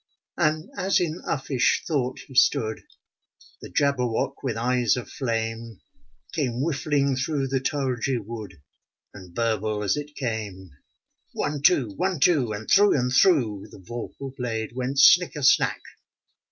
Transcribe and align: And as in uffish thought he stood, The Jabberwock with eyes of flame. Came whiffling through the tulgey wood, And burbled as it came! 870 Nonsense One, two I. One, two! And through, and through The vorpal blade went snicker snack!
And 0.35 0.67
as 0.75 0.99
in 0.99 1.21
uffish 1.27 1.83
thought 1.85 2.21
he 2.25 2.33
stood, 2.33 2.81
The 3.61 3.69
Jabberwock 3.69 4.37
with 4.41 4.57
eyes 4.57 4.97
of 4.97 5.11
flame. 5.11 5.79
Came 6.33 6.53
whiffling 6.61 7.15
through 7.15 7.49
the 7.49 7.59
tulgey 7.59 8.17
wood, 8.17 8.63
And 9.13 9.35
burbled 9.35 9.83
as 9.83 9.95
it 9.97 10.15
came! 10.15 10.71
870 11.35 11.35
Nonsense 11.35 11.35
One, 11.35 11.61
two 11.61 11.91
I. 11.91 11.95
One, 11.97 12.19
two! 12.19 12.51
And 12.51 12.67
through, 12.71 12.97
and 12.99 13.13
through 13.13 13.67
The 13.69 13.77
vorpal 13.77 14.35
blade 14.35 14.71
went 14.75 14.97
snicker 14.99 15.43
snack! 15.43 15.81